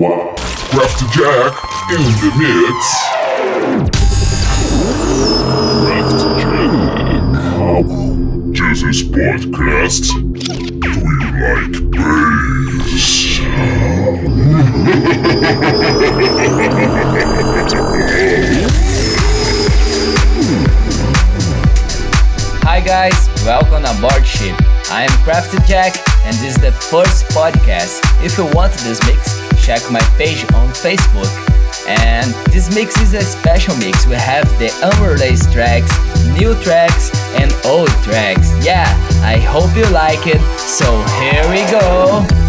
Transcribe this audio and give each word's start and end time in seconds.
Crafty 0.00 1.04
Jack 1.12 1.52
in 1.90 2.00
the 2.00 2.30
mix. 2.40 2.76
Crafty 5.84 6.28
Jack. 6.40 7.84
Jesus 8.54 9.02
podcast. 9.02 10.04
Do 10.80 10.88
you 10.88 11.04
like 11.42 11.76
bass? 11.90 13.40
Hi 22.62 22.80
guys, 22.80 23.28
welcome 23.44 23.84
aboard 23.84 24.26
ship. 24.26 24.56
I 24.90 25.02
am 25.02 25.10
Crafty 25.24 25.58
Jack 25.68 25.94
and 26.24 26.34
this 26.36 26.56
is 26.56 26.62
the 26.62 26.72
first 26.72 27.26
podcast. 27.26 28.00
If 28.24 28.38
you 28.38 28.46
want 28.54 28.72
this 28.72 29.04
mix, 29.06 29.39
check 29.70 29.88
my 29.88 30.00
page 30.18 30.42
on 30.54 30.68
Facebook. 30.70 31.30
And 31.86 32.26
this 32.52 32.74
mix 32.74 33.00
is 33.00 33.14
a 33.14 33.20
special 33.20 33.76
mix. 33.76 34.04
We 34.04 34.16
have 34.16 34.48
the 34.58 34.68
unreleased 34.82 35.52
tracks, 35.52 35.92
new 36.36 36.60
tracks, 36.60 37.14
and 37.36 37.52
old 37.64 37.90
tracks. 38.02 38.50
Yeah, 38.66 38.88
I 39.22 39.36
hope 39.38 39.76
you 39.76 39.86
like 39.90 40.26
it. 40.26 40.40
So 40.58 40.90
here 41.20 41.48
we 41.48 41.62
go. 41.70 42.39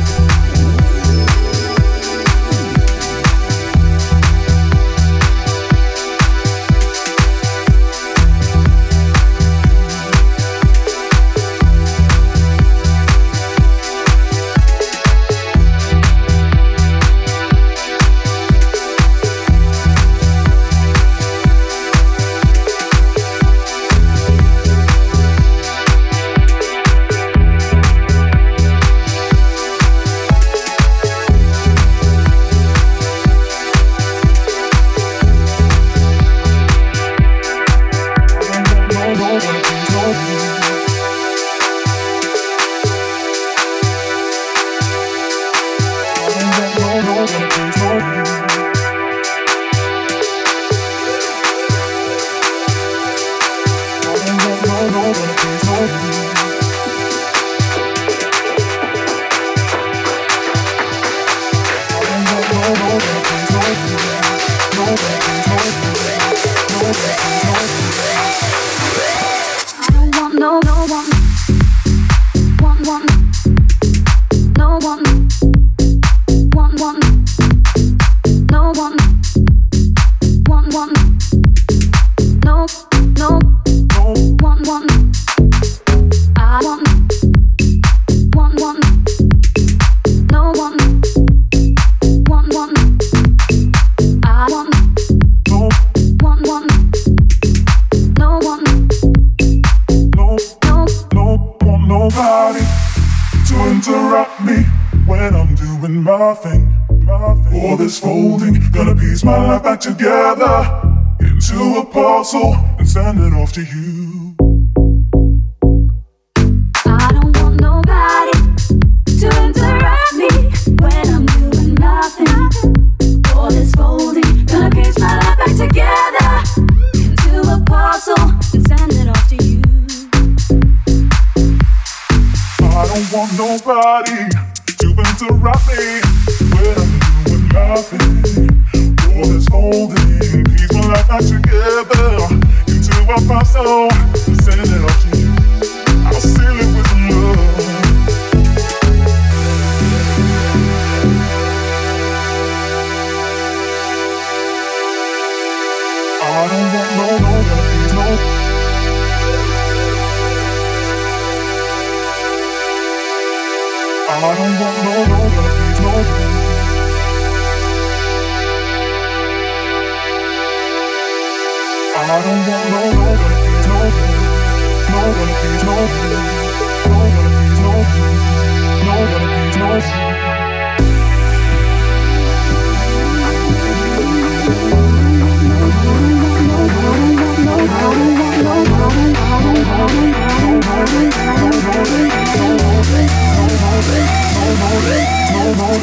together 109.81 110.79
into 111.19 111.79
a 111.79 111.85
parcel 111.85 112.53
and 112.77 112.87
send 112.87 113.19
it 113.19 113.33
off 113.33 113.51
to 113.51 113.63
you. 113.63 114.40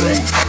it. 0.00 0.47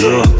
Yeah. 0.00 0.39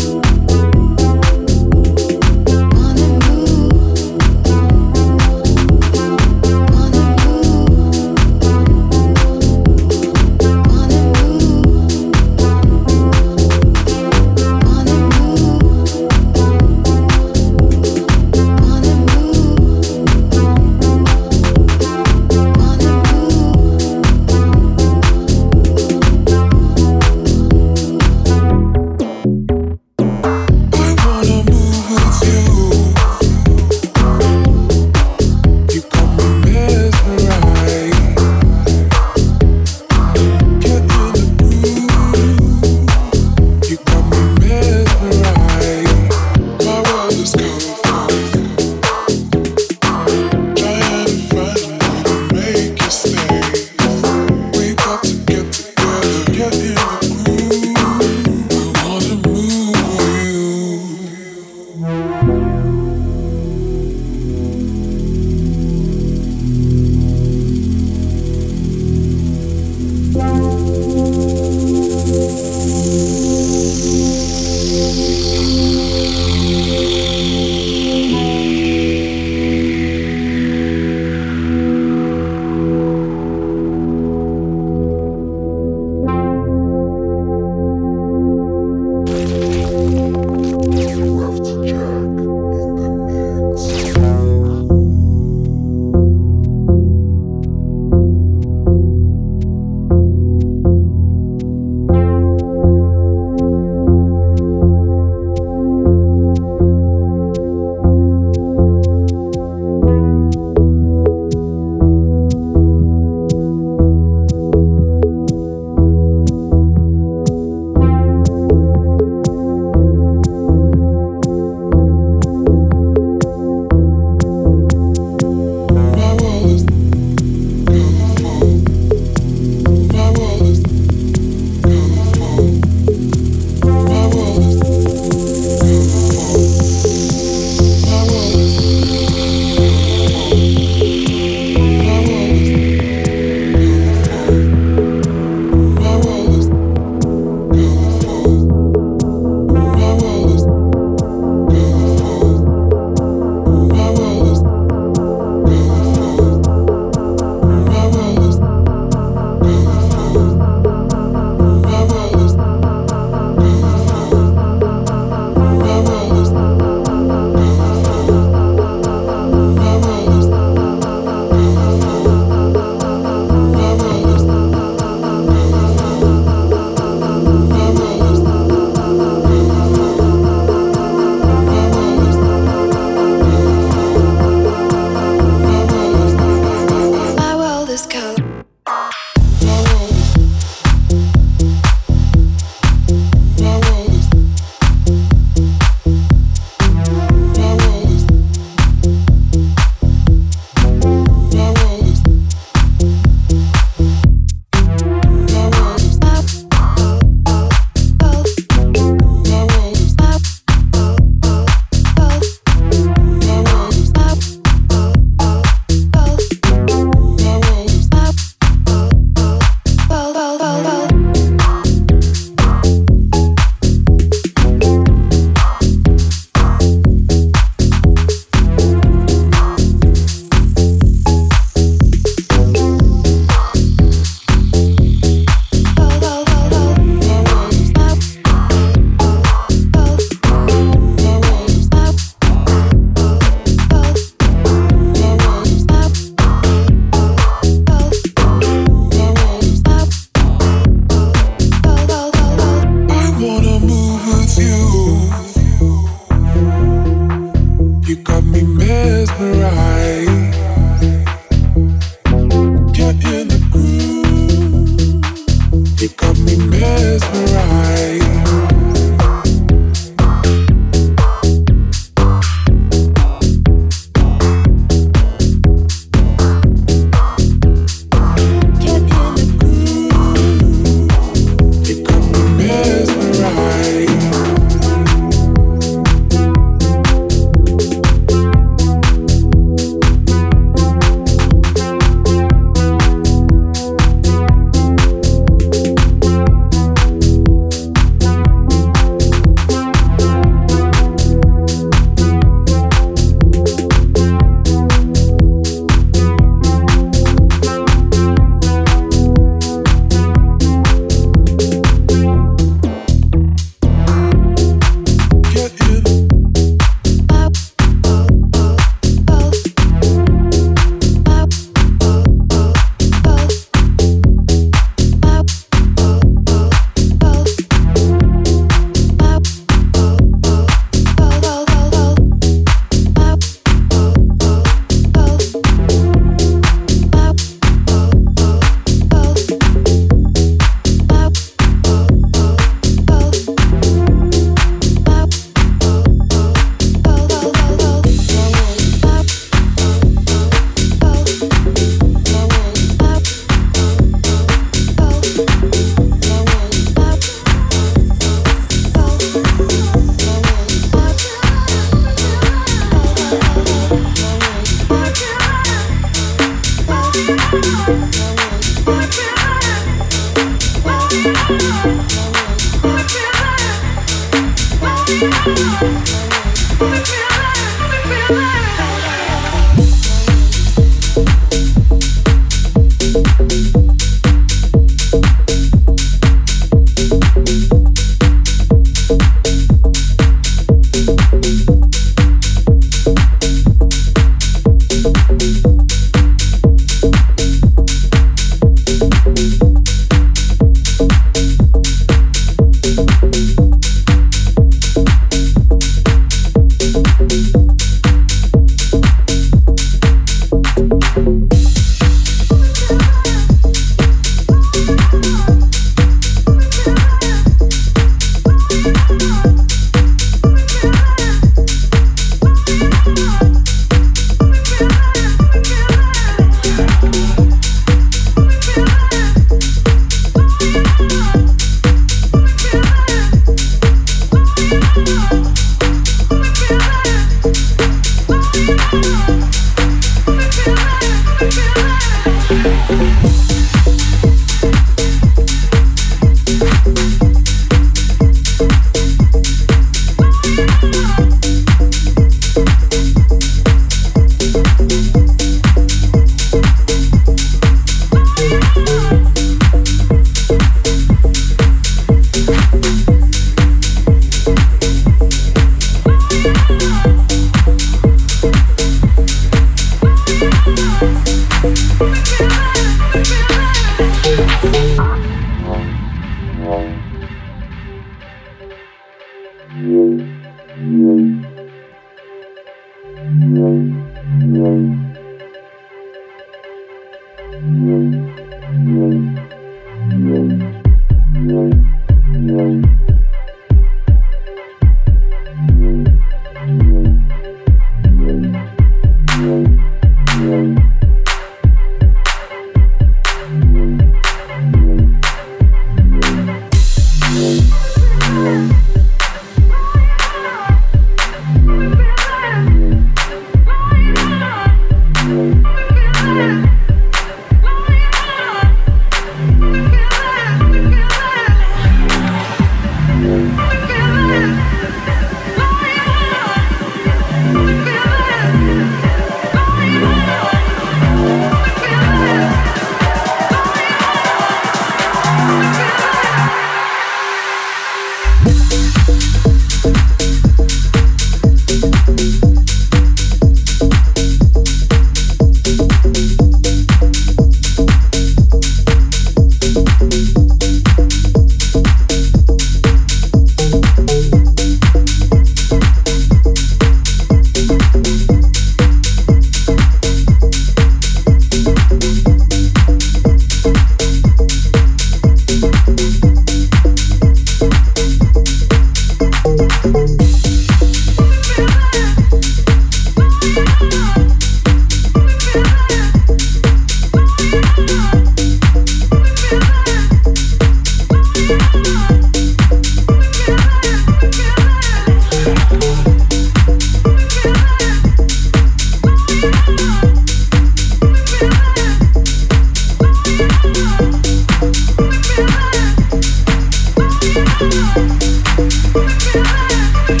Thank 599.88 600.00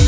you. 0.00 0.05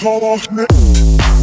I 0.00 1.37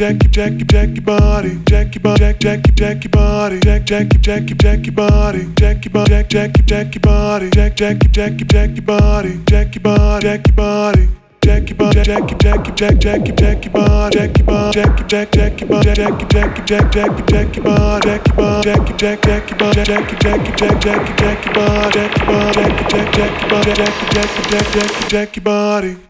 Jackie, 0.00 0.28
Jackie, 0.28 0.64
Jackie, 0.64 0.94
your 0.94 1.04
jack 1.04 1.04
body 1.04 1.60
Jackie, 1.66 2.00
your 2.02 2.16
jack 2.16 2.38
jack 2.74 3.04
your 3.04 3.10
body 3.10 3.60
jack 3.60 3.84
Jackie, 3.84 4.16
Jackie, 4.16 4.54
jack 4.54 4.78
your 4.86 4.94
jack 4.94 4.94
body 4.94 5.44
jack 5.56 5.84
your 5.84 6.64
jack 6.64 7.02
body 7.02 7.50
jack 7.50 7.76
jack 7.76 8.02
your 8.40 8.46
jack 8.46 8.86
body 8.86 9.40
jack 9.46 9.82
body 9.82 10.22
jack 10.22 10.56
body 10.56 11.08
Jackie 11.42 11.74
Bob, 11.74 11.92
Jackie, 11.92 12.34
Jackie, 12.38 12.72
Jack, 12.72 12.98
Jackie, 12.98 13.32
Jackie 13.32 13.68
Bob, 13.68 14.12
Jackie 14.12 14.42
Bob, 14.42 14.72
Jackie, 14.72 15.04
Jack, 15.06 15.32
Jackie 15.32 15.64
Bob, 15.66 15.84
Jackie, 15.84 16.24
Jackie, 16.30 16.62
Jack, 16.64 16.92
Jackie, 16.92 17.22
Jackie 17.26 17.60
Bob, 17.60 18.02
Jackie 18.02 18.32
Bob, 18.32 18.64
Jackie, 18.64 18.92
Jack, 18.96 19.22
Jackie 19.22 19.54
Bob, 19.54 19.74
Jackie, 19.74 20.16
Jackie, 20.16 20.52
Jack, 20.56 20.80
Jackie, 20.80 21.12
Jackie 21.16 21.50
Bob, 21.52 21.92
Jackie 21.92 22.24
Bob, 22.24 22.54
Jackie, 22.54 22.84
Jack, 22.88 23.12
Jackie 23.12 23.48
Bob, 23.50 23.64
Jackie, 23.66 24.06
Jackie, 24.14 24.50
Jack, 24.50 24.72
Jackie, 24.72 25.08
Jackie 25.10 25.40
Body. 25.40 26.09